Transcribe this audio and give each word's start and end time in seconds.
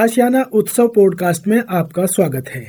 आशियाना 0.00 0.42
उत्सव 0.60 0.88
पॉडकास्ट 0.94 1.46
में 1.48 1.62
आपका 1.78 2.04
स्वागत 2.14 2.48
है। 2.54 2.62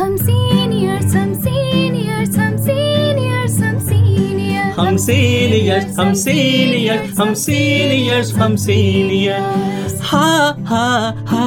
हम 0.00 0.16
सीनियर्स 0.16 1.14
हम 1.14 1.32
सीनियर्स 1.44 2.36
हम 2.38 2.56
सीनियर्स 2.66 3.58
हम 3.62 3.76
सीनियर्स 3.88 4.78
हम 4.78 4.96
सीनियर्स 5.06 5.98
हम 5.98 6.12
सीनियर्स 6.24 7.18
हम 7.20 7.32
सीनियर्स 7.44 8.32
हम 8.34 8.56
सीनियर्स 8.66 9.98
हा 10.10 10.28
हा 10.70 10.86
हा 11.32 11.44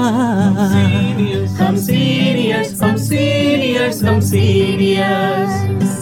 हम 1.60 1.78
सीनियर्स 1.88 2.82
हम 2.84 2.96
सीनियर्स 3.08 4.04
हम 4.04 4.20
सीनियर्स 4.32 6.02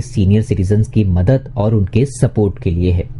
सीनियर 0.00 0.42
सिटीजन 0.42 0.82
की 0.82 1.04
मदद 1.04 1.52
और 1.56 1.74
उनके 1.74 2.04
सपोर्ट 2.06 2.62
के 2.62 2.70
लिए 2.70 2.92
है। 2.92 3.15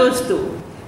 दोस्तों, 0.00 0.36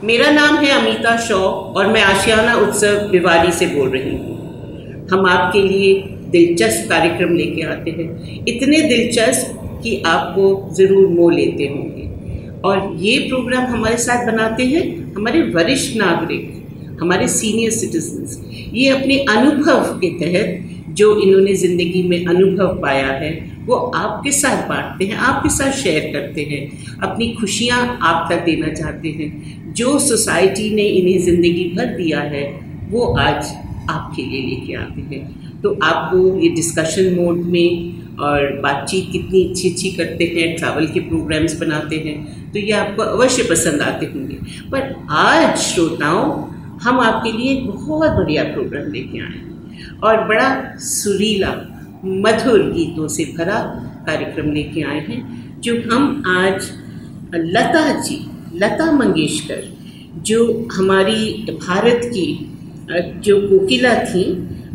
मेरा 0.04 0.30
नाम 0.30 0.54
है 0.56 0.68
अमिता 0.72 1.16
शॉ 1.20 1.38
और 1.38 1.86
मैं 1.86 2.02
आशियाना 2.02 2.54
उत्सव 2.56 3.08
भिवाड़ी 3.10 3.50
से 3.52 3.66
बोल 3.66 3.88
रही 3.88 4.10
हूँ। 4.10 5.08
हम 5.10 5.26
आपके 5.26 5.62
लिए 5.62 5.92
दिलचस्प 6.30 6.88
कार्यक्रम 6.90 7.34
लेके 7.36 7.62
आते 7.62 7.90
हैं। 7.90 8.44
इतने 8.48 8.80
दिलचस्प 8.82 9.58
कि 9.82 9.94
आपको 10.06 10.46
ज़रूर 10.76 11.08
मोह 11.08 11.32
लेते 11.32 11.66
होंगे। 11.66 12.08
और 12.60 12.96
ये 12.96 13.18
प्रोग्राम 13.28 13.66
हमारे 13.66 13.96
साथ 13.98 14.26
बनाते 14.26 14.66
हैं 14.66 14.84
हमारे 15.14 15.42
वरिष्ठ 15.56 15.96
नागरिक, 15.96 16.48
हमारे 17.00 17.28
सीनियर 17.28 17.70
सिटीजन्स। 17.72 18.40
ये 18.74 18.88
अपने 18.90 19.18
अनुभव 19.30 19.98
के 19.98 20.10
तहत 20.18 20.94
जो 20.96 21.14
इन्होंने 21.20 21.54
ज़िंदगी 21.56 22.02
में 22.08 22.24
अनुभव 22.26 22.80
पाया 22.82 23.12
है 23.16 23.32
वो 23.66 23.74
आपके 23.74 24.32
साथ 24.32 24.68
बांटते 24.68 25.04
हैं, 25.04 25.16
आपके 25.16 25.48
साथ 25.48 25.72
शेयर 25.72 26.12
करते 26.12 26.42
हैं, 26.42 26.60
अपनी 27.02 27.32
खुशियाँ 27.32 27.80
आप 28.02 28.28
तक 28.30 28.44
देना 28.44 28.72
चाहते 28.74 29.08
हैं। 29.10 29.72
जो 29.72 29.98
सोसाइटी 30.00 30.68
ने 30.74 30.82
इन्हें 30.82 31.18
ज़िंदगी 31.24 31.64
भर 31.76 31.96
दिया 31.96 32.20
है, 32.22 32.44
वो 32.90 33.06
आज 33.20 33.54
आपके 33.90 34.22
लिए 34.22 34.42
लेके 34.42 34.74
आते 34.76 35.00
हैं। 35.14 35.60
तो 35.62 35.78
आपको 35.82 36.38
ये 36.40 36.48
डिस्कशन 36.48 37.14
मोड 37.14 37.38
में 37.46 38.16
और 38.20 38.60
बातचीत 38.62 39.08
कितनी 39.12 39.42
अच्छी 39.44 39.70
अच्छी 39.70 39.90
करते 39.90 40.24
हैं 40.34 40.56
ट्रैवल 40.56 40.86
के 40.86 41.00
प्रोग्राम्स 41.00 41.58
बनाते 41.60 41.96
हैं 41.98 42.50
तो 42.52 42.58
ये 42.58 42.72
आपको 42.74 43.02
अवश्य 43.02 43.42
पसंद 43.42 43.82
आते 43.82 44.06
होंगे। 44.06 44.34
पर 44.70 44.94
आज 45.10 45.56
श्रोताओं, 45.58 46.30
हम 46.82 47.00
आपके 47.00 47.32
लिए 47.32 47.60
बहुत 47.60 48.10
बढ़िया 48.10 48.44
प्रोग्राम 48.44 48.90
लेके 48.92 49.18
आए 49.18 49.28
हैं 49.28 50.00
और 50.00 50.24
बड़ा 50.28 50.48
सुरीला 50.80 51.50
मधुर 52.04 52.62
गीतों 52.72 53.08
से 53.08 53.24
भरा 53.38 53.58
कार्यक्रम 54.06 54.50
लेके 54.52 54.82
आए 54.82 55.00
हैं, 55.00 55.60
जो 55.60 55.74
हम 55.90 56.22
आज 56.28 56.70
लता 57.34 58.00
जी, 58.00 58.18
लता 58.54 58.90
मंगेशकर, 58.92 59.62
जो 60.22 60.68
हमारी 60.72 61.46
भारत 61.60 62.00
की 62.04 62.26
जो 63.20 63.40
कोकिला 63.40 63.94
थी 64.04 64.24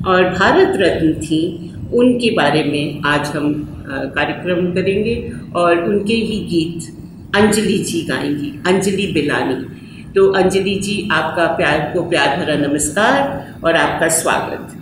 और 0.07 0.29
भारत 0.29 0.77
रत्न 0.77 1.13
थी, 1.21 1.41
उनके 1.93 2.29
बारे 2.29 2.63
में 2.63 3.01
आज 3.05 3.27
हम 3.27 3.53
कार्यक्रम 3.89 4.71
करेंगे 4.73 5.15
और 5.55 5.83
उनके 5.83 6.13
ही 6.13 6.39
गीत 6.45 7.35
अंजलि 7.35 7.77
जी 7.79 8.01
गाएँगी, 8.01 8.53
अंजलि 8.67 9.11
बिलानी। 9.13 9.63
तो 10.15 10.31
अंजलि 10.33 10.75
जी, 10.75 11.07
आपका 11.11 11.45
प्यार 11.47 11.79
को 11.93 12.09
प्यार 12.09 12.37
भरा 12.37 12.55
नमस्कार 12.67 13.61
और 13.63 13.75
आपका 13.75 14.07
स्वागत। 14.07 14.73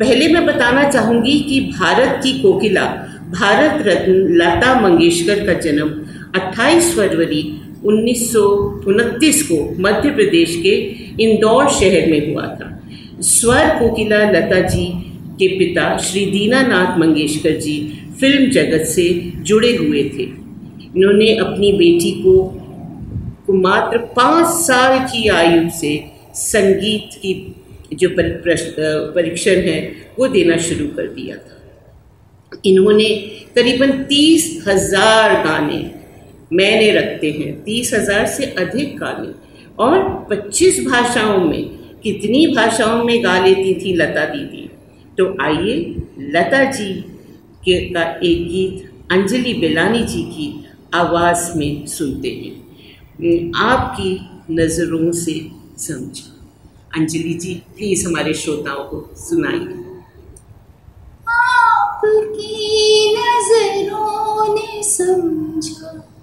पहले 0.00 0.28
मैं 0.28 0.46
बताना 0.46 0.90
चाहूँगी 0.90 1.38
कि 1.40 1.60
भारत 1.60 2.20
की 2.22 2.32
कोकिला 2.38 2.84
भारत 3.30 3.86
रत्न 3.86 4.12
लता 4.12 4.80
मंगेशकर 4.80 5.46
का 5.46 5.52
जन्म 5.52 5.88
28 6.38 6.90
फरवरी 6.96 7.42
उन्नीस 7.84 8.32
सौ 8.32 8.42
उनतीस 8.86 9.42
को 9.42 9.58
मध्य 9.78 10.10
प्रदेश 10.10 10.56
के 10.56 10.74
इंदौर 11.22 11.68
शहर 11.68 12.10
में 12.10 12.32
हुआ 12.32 12.46
था। 12.46 12.72
स्वर 13.20 13.68
कोकिला 13.68 14.18
लता 14.30 14.60
जी 14.60 14.86
के 15.38 15.48
पिता 15.58 15.96
श्री 15.98 16.26
दीनानाथ 16.26 16.98
मंगेशकर 16.98 17.56
जी 17.60 17.76
फ़िल्म 18.20 18.50
जगत 18.50 18.84
से 18.86 19.32
जुड़े 19.36 19.76
हुए 19.76 20.02
थे। 20.02 20.22
इन्होंने 20.96 21.36
अपनी 21.36 21.72
बेटी 21.72 22.10
को, 22.10 22.36
को 23.46 23.52
मात्र 23.52 23.98
पाँच 23.98 24.46
साल 24.46 24.98
की 24.98 25.28
आयु 25.28 25.68
से 25.70 26.04
संगीत 26.34 27.14
की 27.14 27.34
जो 27.92 28.08
परीक्षण 28.10 29.60
है, 29.60 29.78
वो 30.18 30.28
देना 30.28 30.56
शुरू 30.58 30.86
कर 30.86 31.06
दिया 31.06 31.36
था। 31.36 32.60
इन्होंने 32.64 33.08
करीबन 33.56 33.90
तीस 34.04 34.64
हज़ार 34.68 35.32
गाने 35.44 35.78
मैंने 36.52 36.90
रखते 36.90 37.30
हैं, 37.30 37.62
तीस 37.62 37.92
हज़ार 37.94 38.26
से 38.26 38.44
अधिक 38.44 38.96
गाने। 38.98 39.32
और 39.78 40.26
पच्चीस 40.30 40.84
भाषाओं 40.86 41.38
में, 41.40 41.64
कितनी 42.02 42.46
भाषाओं 42.46 43.04
में 43.04 43.24
गा 43.24 43.38
लेती 43.46 43.74
थी 43.74 43.92
लता 43.94 44.24
दीदी? 44.24 44.68
तो 45.18 45.36
आइए 45.42 45.74
लता 46.18 46.64
जी 46.70 46.92
के, 47.64 47.80
का 47.90 48.02
एक 48.02 48.46
गीत 48.48 49.12
अंजलि 49.12 49.54
बेलानी 49.54 50.02
जी 50.02 50.22
की 50.22 50.64
आवाज़ 50.94 51.56
में 51.58 51.86
सुनते 51.86 52.28
हैं। 52.28 53.52
आपकी 53.56 54.18
नज़रों 54.50 55.12
से 55.12 55.40
समझा। 55.78 56.35
अंजलि 56.96 57.34
जी 57.34 57.54
प्लीज़ 57.54 58.06
हमारे 58.08 58.34
श्रोताओं 58.34 58.84
को 58.84 58.98
सुनाइए। 59.16 59.82
आपकी 61.28 62.54
नज़रों 63.14 64.54
ने 64.54 64.82
समझा। 64.82 66.15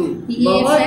बहुत 0.00 0.80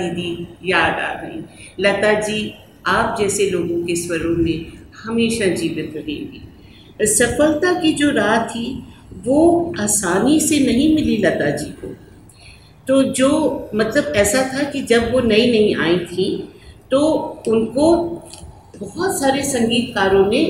दीदी 0.00 0.70
याद 0.70 1.00
आ 1.00 1.12
गई। 1.14 1.40
लता 1.80 2.12
जी, 2.20 2.54
आप 2.86 3.16
जैसे 3.20 3.50
लोगों 3.50 3.82
के 3.86 3.96
स्वरों 3.96 4.36
में 4.36 4.66
हमेशा 5.04 5.46
जीवित 5.46 5.92
रहेंगी। 5.96 6.42
सफलता 7.06 7.72
की 7.80 7.92
जो 7.92 8.10
राह 8.10 8.44
थी, 8.46 8.82
वो 9.24 9.74
आसानी 9.80 10.40
से 10.40 10.58
नहीं 10.58 10.94
मिली 10.94 11.16
लता 11.16 11.50
जी 11.50 11.70
को। 11.70 11.94
तो 12.88 13.02
जो 13.02 13.70
मतलब 13.74 14.12
ऐसा 14.16 14.42
था 14.42 14.62
कि 14.62 14.80
जब 14.82 15.12
वो 15.12 15.20
नई 15.20 15.50
नई 15.50 15.74
आई 15.80 15.98
थी 15.98 16.48
तो 16.90 17.00
उनको 17.48 17.94
बहुत 18.78 19.20
सारे 19.20 19.42
संगीतकारों 19.42 20.26
ने 20.26 20.44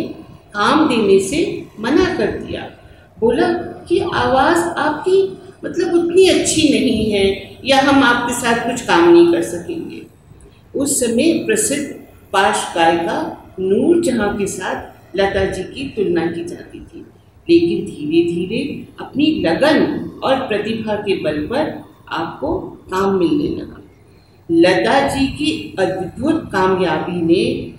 काम 0.55 0.88
देने 0.88 1.19
से 1.20 1.41
मना 1.81 2.05
कर 2.14 2.31
दिया। 2.31 2.70
बोला 3.19 3.49
कि 3.88 3.99
आवाज़ 3.99 4.58
आपकी 4.79 5.19
मतलब 5.64 5.94
उतनी 5.94 6.29
अच्छी 6.29 6.62
नहीं 6.69 7.11
है 7.12 7.50
या 7.65 7.81
हम 7.81 8.05
आपके 8.05 8.35
साथ 8.35 8.71
कुछ 8.71 8.81
काम 8.81 9.12
नहीं 9.12 9.33
कर 9.33 9.43
सकेंगे। 9.43 10.03
उस 10.77 11.01
समय 11.01 11.33
प्रसिद्ध 11.33 11.95
पाश 12.33 12.73
गायिका 12.75 13.49
नूर 13.61 14.03
जहाँ 14.03 14.37
के 14.37 14.47
साथ 14.47 15.01
लता 15.17 15.45
जी 15.45 15.62
की 15.62 15.89
तुलना 15.97 16.27
की 16.27 16.45
जाती 16.45 16.81
थी। 16.81 17.07
लेकिन 17.51 17.87
धीरे 17.87 18.33
धीरे 18.33 18.89
अपनी 19.01 19.43
लगन 19.47 20.11
और 20.25 20.37
प्रतिभा 20.37 20.95
के 20.95 21.23
बल 21.23 21.47
पर 21.47 21.85
आपको 22.09 22.59
काम 22.61 23.19
मिलने 23.19 23.49
लगा। 23.49 23.77
लता 24.51 25.09
जी 25.09 25.27
की 25.27 25.77
अद्भुत 25.79 26.51
कामयाबी 26.53 27.23
ने 27.23 27.73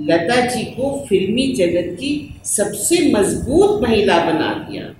लता 0.00 0.46
जी 0.46 0.62
को 0.62 1.06
फिल्मी 1.08 1.52
जगत 1.52 1.96
की 2.00 2.40
सबसे 2.44 3.12
मज़बूत 3.12 3.82
महिला 3.82 4.18
बना 4.18 4.52
दिया। 4.52 4.94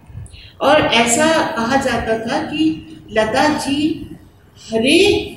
और 0.60 0.80
ऐसा 0.80 1.26
कहा 1.56 1.76
जाता 1.76 2.18
था 2.18 2.42
कि 2.42 2.86
लता 3.12 3.48
जी 3.48 4.07
हरेक 4.62 5.36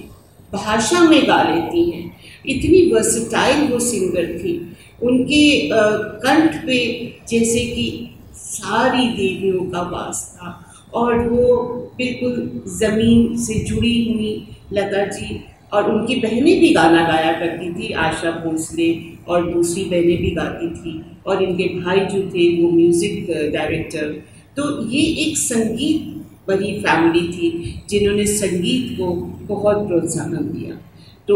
भाषा 0.54 1.00
में 1.10 1.22
गा 1.28 1.42
लेती 1.44 1.90
हैं। 1.90 2.06
इतनी 2.46 2.82
वर्सटाइल 2.92 3.68
वो 3.72 3.80
सिंगर 3.82 4.38
थी। 4.38 4.54
उनके 5.02 5.70
कंठ 6.24 6.56
पे 6.66 6.80
जैसे 7.30 7.60
कि 7.68 7.86
सारी 8.36 9.08
देवियों 9.10 9.64
का 9.72 9.82
वास 9.92 10.26
था 10.36 10.50
और 10.94 11.28
वो 11.30 11.46
बिल्कुल 11.98 12.64
ज़मीन 12.70 13.38
से 13.38 13.60
जुड़ी 13.66 13.96
हुई 14.06 14.34
लता 14.74 15.06
जी 15.08 15.40
और 15.74 15.92
उनकी 15.92 16.16
बहनें 16.16 16.60
भी 16.60 16.70
गाना 16.74 17.04
गाया 17.08 17.32
करती 17.40 17.74
थी, 17.74 17.92
आशा 17.94 18.32
भोसले 18.44 18.94
और 19.28 19.52
दूसरी 19.52 19.84
बहनें 19.86 20.18
भी 20.18 20.32
गाती 20.32 20.70
थी 20.72 21.02
और 21.28 21.44
इनके 21.44 21.68
भाई 21.80 22.00
जो 22.06 22.22
थे 22.30 22.50
वो 22.62 22.72
म्यूज़िक 22.72 23.28
डायरेक्टर 23.54 24.08
तो 24.58 24.90
ये 24.90 25.02
एक 25.26 25.38
संगीत 25.38 26.21
बड़ी 26.48 26.72
फैमिली 26.82 27.26
थी 27.34 27.48
जिन्होंने 27.90 28.26
संगीत 28.28 28.86
को 28.98 29.06
बहुत 29.48 29.78
प्रोत्साहन 29.88 30.50
दिया। 30.54 30.74
तो 31.28 31.36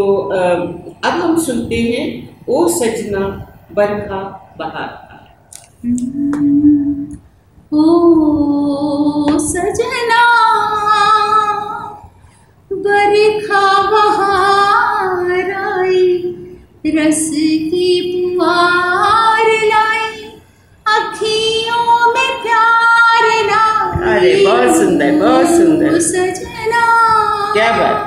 अब 1.05 1.13
हम 1.21 1.37
सुनते 1.39 1.77
हैं, 1.81 2.05
ओ 2.49 2.67
सजना 2.69 3.23
बरखा 3.73 4.21
बहार 4.59 4.91
का। 5.07 5.17
ओ 7.73 9.37
सजना 9.39 10.23
बरखा 12.71 13.65
बहार 13.91 15.51
आई, 15.53 16.03
रस 16.87 17.29
की 17.69 17.89
पुआर 18.11 19.14
बहुत 25.25 25.47
सुंदर, 25.57 25.99
क्या 27.53 27.71
बात? 27.77 28.04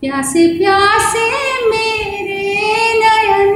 प्यासे 0.00 0.46
प्यासे 0.58 1.22
मेरे 1.70 2.42
नयन 2.98 3.54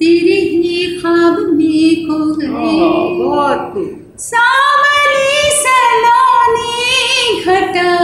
तेरे 0.00 0.36
ही 0.40 1.00
ख्वाब 1.00 1.38
में 1.54 2.04
खो 2.04 2.18
गए। 2.34 2.76
बहुत 3.18 3.72
सावली 4.20 5.50
सलोनी 5.62 6.76
घटा 7.46 7.94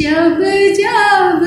जब 0.00 0.42
जब 0.80 1.46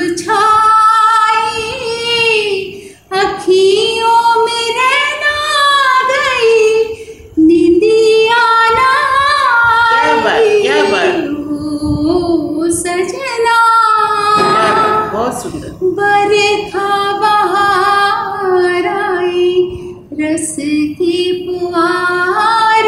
रस 20.19 20.55
की 20.60 21.48
पुआर 21.48 22.86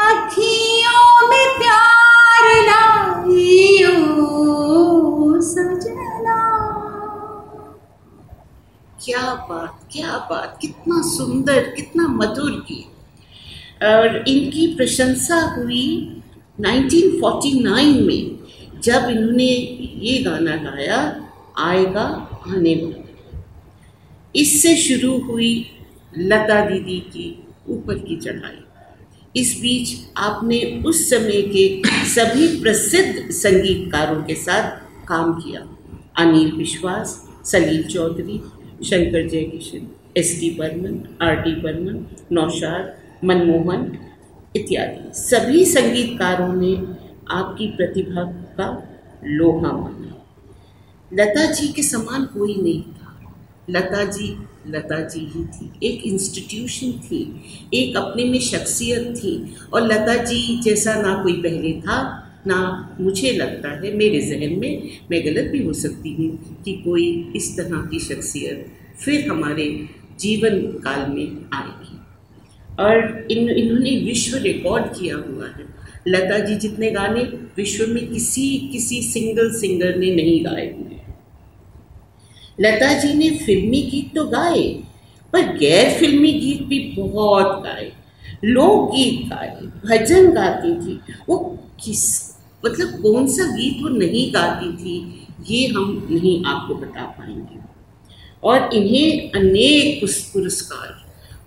अखियों 0.00 1.28
में 1.28 1.48
प्यार 1.58 2.68
सजना 5.44 6.38
क्या 9.04 9.34
बात 9.50 9.80
क्या 9.92 10.18
बात, 10.30 10.58
कितना 10.60 11.02
सुंदर, 11.02 11.60
कितना 11.76 12.06
मधुर 12.08 12.50
गीत। 12.50 13.84
और 13.84 14.24
इनकी 14.28 14.66
प्रशंसा 14.76 15.40
हुई 15.58 15.86
1949 16.60 18.06
में, 18.06 18.38
जब 18.80 19.08
इन्होंने 19.10 19.50
ये 20.02 20.22
गाना 20.22 20.56
गाया, 20.56 21.00
आएगा, 21.58 22.06
आने 22.48 22.74
वाला। 22.74 23.01
इससे 24.36 24.76
शुरू 24.76 25.18
हुई 25.18 25.66
लता 26.18 26.64
दीदी 26.64 26.98
की 27.00 27.46
ऊपर 27.68 27.98
की 27.98 28.16
चढ़ाई। 28.16 28.58
इस 29.36 29.58
बीच 29.60 29.94
आपने 30.16 30.82
उस 30.86 31.10
समय 31.10 31.42
के 31.42 31.82
सभी 32.08 32.60
प्रसिद्ध 32.60 33.30
संगीतकारों 33.30 34.22
के 34.22 34.34
साथ 34.34 34.70
काम 35.06 35.32
किया। 35.34 35.60
Anil 36.18 36.52
Biswas, 36.52 37.28
Salil 37.44 37.82
Chowdhury, 37.84 38.38
Shankar 38.84 39.28
Jaikishan 39.28 39.88
S 40.16 40.40
D 40.40 40.50
Burman, 40.50 41.16
R 41.22 41.36
D 41.36 41.54
Burman 41.54 42.06
Naushad 42.32 42.96
Manmohan 43.24 43.98
इत्यादि। 44.56 45.20
सभी 45.20 45.64
संगीतकारों 45.64 46.52
ने 46.54 46.74
आपकी 47.30 47.66
प्रतिभा 47.66 48.22
का 48.60 48.68
लोहा 49.24 49.72
माना। 49.72 50.24
लता 51.12 51.44
जी 51.52 51.68
के 51.68 51.82
समान 51.82 52.24
कोई 52.24 52.54
नहीं। 52.54 52.82
लता 53.70 54.04
जी 54.04 54.36
लता 54.68 55.00
जी 55.00 55.20
ही 55.20 55.44
थी। 55.44 55.70
एक 55.82 56.06
इंस्टीट्यूशन 56.06 56.92
थी, 56.92 57.42
एक 57.74 57.96
अपने 57.96 58.24
में 58.24 58.40
शख्सियत 58.40 59.14
थी। 59.16 59.54
और 59.72 59.82
लता 59.82 60.14
जी 60.24 60.60
जैसा 60.60 60.94
ना 60.94 61.22
कोई 61.22 61.32
पहले 61.32 61.72
था, 61.72 62.28
ना 62.46 62.58
मुझे 63.00 63.32
लगता 63.32 63.68
है, 63.68 63.96
मेरे 63.96 64.20
जहन 64.20 64.58
में 64.58 64.90
मैं 65.10 65.26
गलत 65.26 65.50
भी 65.50 65.64
हो 65.64 65.72
सकती 65.72 66.14
हूँ 66.14 66.62
कि 66.64 66.72
कोई 66.72 67.32
इस 67.36 67.56
तरह 67.56 67.76
की 67.76 67.98
शख्सियत 67.98 68.66
फिर 69.04 69.28
हमारे 69.28 69.88
जीवन 70.20 70.60
काल 70.60 71.10
में 71.10 71.26
आएगी। 71.52 71.98
और 72.80 73.26
इन, 73.30 73.50
इन्होंने 73.50 73.90
विश्व 73.90 74.36
रिकॉर्ड 74.36 74.84
किया 74.84 75.16
हुआ 75.16 75.46
है। 75.46 75.64
लता 76.08 76.38
जी 76.38 76.56
जितने 76.56 76.90
गाने 76.90 77.22
विश्व 77.56 77.86
में 77.86 78.08
किसी 78.08 78.68
किसी 78.72 79.02
सिंगल 79.02 79.50
सिंगर 79.50 79.96
ने 79.96 80.14
नहीं 80.14 80.44
गाए 80.44 80.66
हुए। 80.72 81.01
लता 82.60 82.92
जी 82.94 83.12
ने 83.14 83.30
फिल्मी 83.36 83.82
गीत 83.82 84.14
तो 84.14 84.24
गाए, 84.24 84.62
पर 85.32 85.56
गैर 85.58 85.98
फिल्मी 85.98 86.32
गीत 86.32 86.62
भी 86.62 86.78
बहुत 86.96 87.62
गाए। 87.64 87.90
लोकगीत 88.44 89.28
गाए, 89.28 89.56
भजन 89.86 90.30
गाती 90.30 90.74
थी। 90.76 90.98
वो 91.28 91.38
किस 91.84 92.02
मतलब 92.64 92.88
कौन 93.02 93.26
सा 93.28 93.44
गीत 93.56 93.82
वो 93.82 93.88
नहीं 93.88 94.32
गाती 94.34 94.72
थी, 94.72 95.26
ये 95.50 95.66
हम 95.68 96.06
नहीं 96.10 96.44
आपको 96.44 96.74
बता 96.74 97.04
पाएँगे। 97.18 97.60
और 98.42 98.74
इन्हें 98.74 99.32
अनेक 99.32 100.04
पुरस्कार, 100.04 101.00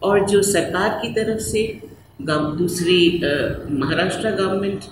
और 0.03 0.27
जो 0.27 0.41
सरकार 0.43 1.00
की 1.01 1.13
तरफ़ 1.13 1.39
से 1.41 1.81
दूसरी 2.21 3.21
महाराष्ट्र 3.71 4.31
गवर्नमेंट, 4.31 4.83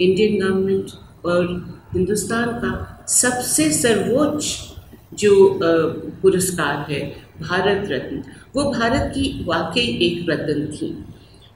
इंडियन 0.00 0.40
गवर्नमेंट 0.40 0.90
और 1.26 1.46
हिंदुस्तान 1.92 2.50
का 2.54 3.04
सबसे 3.08 3.70
सर्वोच्च 3.72 4.69
जो 5.12 5.58
पुरस्कार 6.22 6.92
है, 6.92 7.00
भारत 7.40 7.88
रत्न। 7.90 8.22
वो 8.56 8.70
भारत 8.72 9.12
की 9.14 9.44
वाकई 9.44 9.86
एक 10.02 10.30
रत्न 10.30 10.66
थी। 10.66 10.96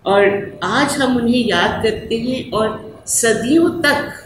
और 0.04 0.58
आज 0.64 0.96
हम 0.96 1.16
उन्हें 1.16 1.44
याद 1.46 1.82
करते 1.82 2.18
हैं 2.18 2.50
और 2.50 3.02
सदियों 3.06 3.70
तक 3.82 4.20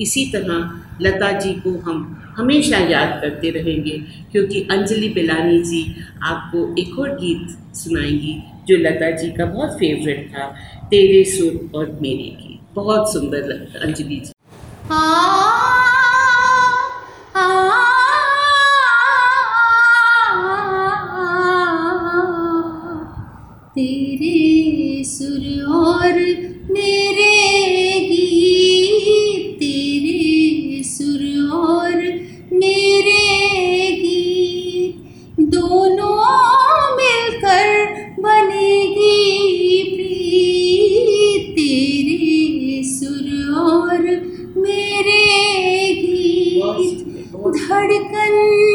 इसी 0.00 0.24
तरह 0.26 0.80
लता 1.02 1.30
जी 1.32 1.52
को 1.54 1.70
हम 1.80 2.18
हमेशा 2.36 2.78
याद 2.78 3.20
करते 3.22 3.50
रहेंगे, 3.50 3.98
क्योंकि 4.32 4.60
अंजलि 4.70 5.08
बिलानी 5.08 5.58
जी 5.62 5.84
आपको 6.22 6.74
एक 6.78 6.98
और 6.98 7.14
गीत 7.16 7.74
सुनाएँगी, 7.76 8.34
जो 8.68 8.76
लता 8.76 9.10
जी 9.10 9.30
का 9.30 9.46
बहुत 9.46 9.70
फेवरेट 9.70 10.28
था, 10.28 10.46
तेरे 10.90 11.24
सुर 11.24 11.70
और 11.74 11.98
मेरे 12.02 12.30
गीत। 12.40 12.60
बहुत 12.74 13.12
सुंदर 13.12 13.50
अंजलि 13.82 14.16
जी। 14.16 14.32
मेरे 44.02 45.20
गीत 45.94 46.98
धड़कन 47.46 48.34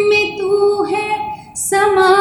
में 0.10 0.38
तू 0.38 0.84
है 0.84 1.10
समाया 1.55 2.16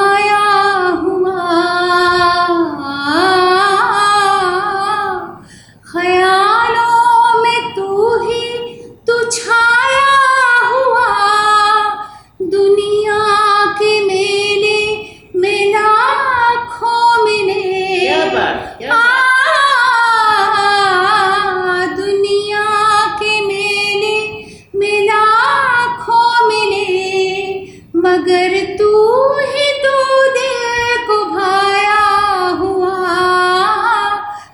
मगर 28.27 28.55
तू 28.79 28.93
ही 29.41 29.67
तो 29.83 29.99
दिल 30.35 30.97
को 31.07 31.19
भाया 31.35 31.99
हुआ 32.61 32.95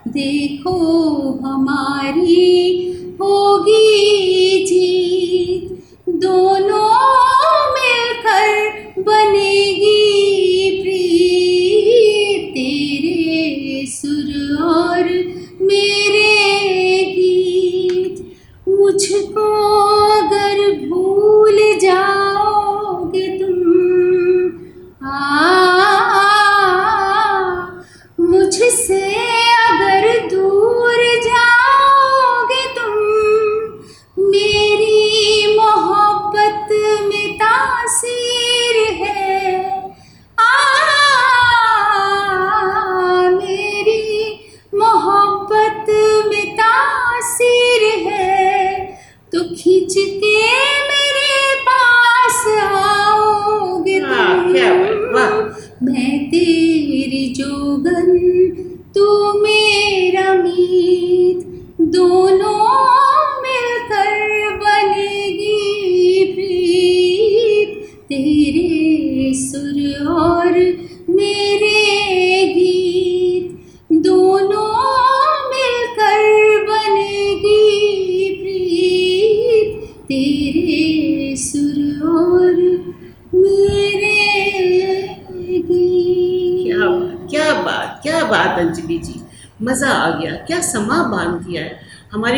देखो 0.08 0.74
हमारी 1.44 2.91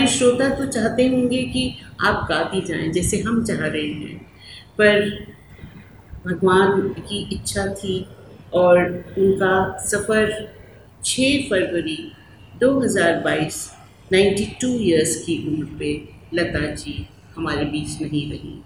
हमारे 0.05 0.17
श्रोता 0.19 0.49
तो 0.49 0.67
चाहते 0.67 1.07
होंगे 1.09 1.43
कि 1.43 1.79
आप 2.01 2.27
गाती 2.29 2.61
जाएँ, 2.61 2.93
जैसे 2.93 3.21
हम 3.21 3.45
चाह 3.45 3.59
रहे 3.59 3.83
हैं। 3.83 4.17
पर 4.79 5.01
भगवान 6.27 6.89
की 7.09 7.29
इच्छा 7.33 7.67
थी 7.67 8.07
और 8.55 8.79
उनका 9.19 9.79
सफ़र 9.79 10.33
6 11.05 11.49
फरवरी 11.51 12.13
2022 12.61 13.73
92 14.13 14.77
इयर्स 14.81 15.17
की 15.17 15.37
उम्र 15.49 15.67
पे 15.79 15.93
लता 16.35 16.75
जी 16.75 17.07
हमारे 17.37 17.65
बीच 17.65 18.01
नहीं 18.03 18.31
रही। 18.31 18.61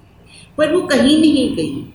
पर 0.59 0.75
वो 0.75 0.81
कहीं 0.81 1.19
नहीं 1.21 1.57
गई। 1.57 1.87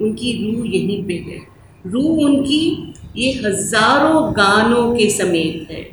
उनकी 0.00 0.32
रूह 0.40 0.66
यहीं 0.66 1.02
पे 1.04 1.14
है। 1.28 1.40
रूह 1.86 2.24
उनकी 2.24 2.94
ये 3.16 3.32
हज़ारों 3.32 4.32
गानों 4.32 4.96
के 4.96 5.10
समेत 5.10 5.70
है। 5.70 5.88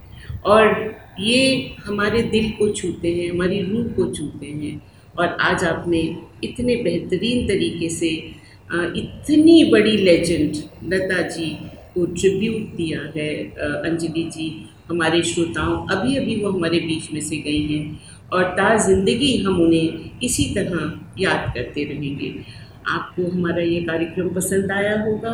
और 0.46 0.97
ये 1.20 1.76
हमारे 1.86 2.22
दिल 2.26 2.50
को 2.58 2.70
छूते 2.72 3.14
हैं, 3.14 3.30
हमारी 3.32 3.62
रूह 3.62 3.88
को 3.94 4.12
छूते 4.14 4.46
हैं। 4.48 4.82
और 5.20 5.28
आज 5.42 5.64
आपने 5.66 6.00
इतने 6.44 6.76
बेहतरीन 6.84 7.48
तरीके 7.48 7.90
से 7.90 8.10
इतनी 8.98 9.64
बड़ी 9.72 9.96
लेजेंड 9.98 10.56
लता 10.94 11.22
जी 11.30 11.50
को 11.94 12.06
ट्रिब्यूट 12.08 12.76
दिया 12.78 13.00
है। 13.16 13.30
अंजलि 13.82 14.24
जी 14.34 14.50
हमारे 14.90 15.22
श्रोताओं 15.24 15.76
अभी 15.88 16.16
अभी 16.18 16.36
वो 16.42 16.52
हमारे 16.52 16.80
बीच 16.80 17.12
में 17.14 17.22
से 17.22 17.38
गई 17.38 17.62
हैं 17.68 18.00
और 18.34 18.44
ता 18.56 18.76
ज़िंदगी 18.86 19.36
हम 19.38 19.62
उन्हें 19.62 20.20
इसी 20.24 20.46
तरह 20.56 21.22
याद 21.22 21.52
करते 21.56 21.84
रहेंगे। 21.84 22.34
आपको 22.88 23.30
हमारा 23.32 23.64
ये 23.64 23.82
कार्यक्रम 23.84 24.30
पसंद 24.36 24.72
आया 24.72 25.02
होगा 25.04 25.32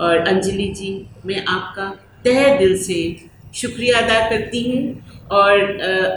और 0.00 0.16
अंजलि 0.18 0.66
जी, 0.76 0.90
मैं 1.26 1.44
आपका 1.46 1.88
तह 2.24 2.58
दिल 2.58 2.76
से 2.78 3.00
शुक्रिया 3.54 3.98
अदा 3.98 4.18
करती 4.30 4.62
हूँ 4.64 4.80
और 5.32 5.60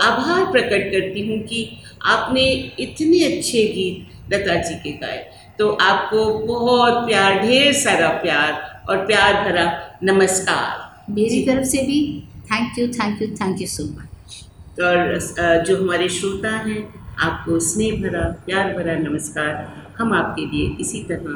आभार 0.02 0.44
प्रकट 0.52 0.90
करती 0.92 1.26
हूँ 1.28 1.38
कि 1.46 1.60
आपने 2.06 2.44
इतने 2.80 3.24
अच्छे 3.26 3.64
गीत 3.74 4.32
लता 4.32 4.54
जी 4.62 4.74
के 4.74 4.92
गाए। 4.98 5.24
तो 5.58 5.68
आपको 5.82 6.24
बहुत 6.46 7.06
प्यार 7.06 7.38
ढेर 7.40 7.72
सारा 7.74 8.08
प्यार 8.22 8.50
और 8.90 9.04
प्यार 9.06 9.34
भरा 9.44 9.66
नमस्कार। 10.02 11.12
मेरी 11.12 11.42
तरफ़ 11.46 11.64
से 11.68 11.82
भी 11.86 12.00
thank 12.52 12.78
you 12.78 12.86
thank 12.90 13.22
you 13.22 13.28
thank 13.36 13.60
you 13.60 13.66
so 13.68 13.84
much 13.84 14.80
और 14.80 15.18
जो 15.66 15.76
हमारे 15.76 16.08
श्रोता 16.10 16.56
हैं 16.66 16.82
आपको 17.26 17.58
स्नेह 17.60 18.00
भरा 18.02 18.24
प्यार 18.46 18.72
भरा 18.74 18.94
नमस्कार। 18.98 19.52
हम 19.98 20.12
आपके 20.14 20.46
लिए 20.46 20.76
इसी 20.80 21.02
तरह 21.10 21.32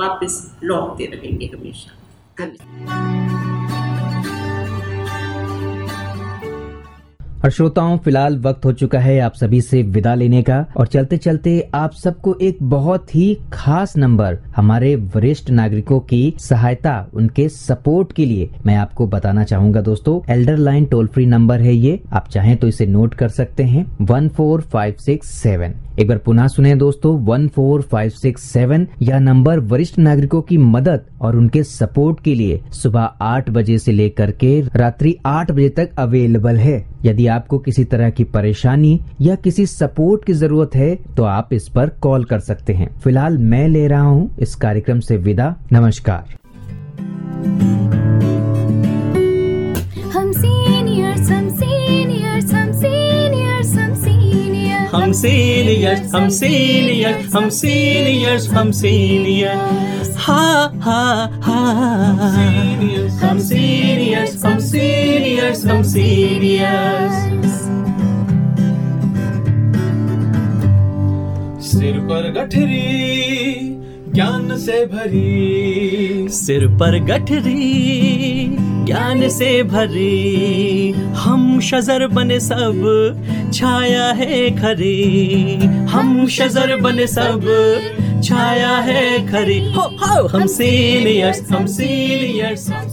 वापस 0.00 0.40
लौटते 0.64 1.04
रहेंगे 1.14 1.50
हमेशा। 1.54 1.90
और 7.44 7.50
श्रोताओं, 7.50 7.96
फ़िलहाल 7.98 8.38
वक्त 8.38 8.64
हो 8.64 8.72
चुका 8.72 8.98
है 8.98 9.18
आप 9.20 9.34
सभी 9.34 9.60
से 9.60 9.82
विदा 9.82 10.14
लेने 10.14 10.42
का। 10.42 10.64
और 10.76 10.86
चलते 10.86 11.16
चलते 11.16 11.70
आप 11.74 11.92
सबको 11.92 12.34
एक 12.42 12.58
बहुत 12.62 13.14
ही 13.14 13.38
खास 13.52 13.96
नंबर 13.96 14.38
हमारे 14.56 14.94
वरिष्ठ 14.96 15.50
नागरिकों 15.50 15.98
की 16.00 16.34
सहायता, 16.38 17.06
उनके 17.14 17.48
सपोर्ट 17.48 18.12
के 18.12 18.26
लिए 18.26 18.48
मैं 18.66 18.76
आपको 18.76 19.06
बताना 19.06 19.44
चाहूँगा 19.44 19.80
दोस्तों। 19.80 20.20
Elder 20.32 20.56
Line 20.56 20.84
toll 20.84 21.06
free 21.06 21.26
number 21.26 21.60
है 21.60 21.74
ये। 21.74 22.00
आप 22.12 22.28
चाहें 22.28 22.56
तो 22.56 22.68
इसे 22.68 22.86
नोट 22.86 23.14
कर 23.14 23.28
सकते 23.28 23.64
हैं। 23.64 23.86
One 24.00 24.28
four 24.28 24.60
five 24.62 24.94
six 25.00 25.28
seven. 25.28 25.74
एक 26.00 26.08
बार 26.08 26.18
पुनः 26.18 26.46
सुने 26.48 26.74
दोस्तों, 26.74 27.12
one 27.24 27.46
four 27.48 27.82
five 27.82 28.10
six 28.12 28.42
seven, 28.42 28.86
यह 29.02 29.18
नंबर 29.18 29.58
वरिष्ठ 29.62 29.98
नागरिकों 29.98 30.40
की 30.42 30.56
मदद 30.58 31.04
और 31.20 31.36
उनके 31.36 31.62
सपोर्ट 31.62 32.22
के 32.24 32.34
लिए 32.34 32.60
सुबह 32.72 33.02
आठ 33.22 33.50
बजे 33.50 33.78
से 33.78 33.92
लेकर 33.92 34.30
के 34.32 34.60
रात्रि 34.76 35.14
आठ 35.26 35.50
बजे 35.50 35.68
तक 35.68 35.90
अवेलेबल 35.98 36.56
है। 36.56 36.84
यदि 37.04 37.26
आपको 37.26 37.58
किसी 37.58 37.84
तरह 37.84 38.10
की 38.10 38.24
परेशानी 38.24 38.98
या 39.20 39.34
किसी 39.36 39.66
सपोर्ट 39.66 40.24
की 40.24 40.32
ज़रूरत 40.32 40.74
है 40.76 40.94
तो 41.16 41.24
आप 41.24 41.52
इस 41.52 41.68
पर 41.68 41.88
कॉल 42.02 42.24
कर 42.24 42.40
सकते 42.40 42.72
हैं। 42.72 42.88
फ़िलहाल 42.94 43.38
मैं 43.40 43.66
ले 43.68 43.86
रहा 43.88 44.02
हूँ 44.02 44.30
इस 44.38 44.54
कार्यक्रम 44.56 45.00
से 45.00 45.16
विदा। 45.18 45.54
नमस्कार। 45.72 46.34
हम 54.94 55.12
सीनियर्स 55.20 56.14
हम 56.14 56.28
सीनियर्स 56.38 57.34
हम 57.36 57.48
सीनियर्स 57.58 58.48
हम 58.50 58.70
सीनियर्स 58.80 60.14
हा 60.26 60.42
हा 60.84 61.00
हा। 61.46 61.60
हम 62.26 63.08
हम 63.24 63.38
हम 64.46 64.58
सिर 71.70 71.98
पर 72.10 72.30
गठरी 72.36 72.82
ज्ञान 74.14 74.56
से 74.64 74.84
भरी। 74.86 76.28
सिर 76.38 76.66
पर 76.80 76.98
गठरी 77.04 77.64
ज्ञान 78.84 79.28
से 79.28 79.62
भरे। 79.62 80.90
हम 81.14 81.60
शजर 81.60 82.06
बने 82.06 82.40
सब 82.40 82.80
छाया 83.54 84.06
है 84.12 84.50
खरे। 84.50 85.66
हम 85.86 86.26
शजर 86.28 86.76
बने 86.76 87.06
सब 87.06 87.40
छाया 88.24 88.76
है 88.76 89.26
खरे। 89.28 89.58
हो 89.72 89.82
हो 89.82 90.26
हम 90.28 90.46
सीनियर्स 90.46 91.50
हम 91.50 91.66
सीनियर्स। 91.66 92.68
हम 92.70 92.88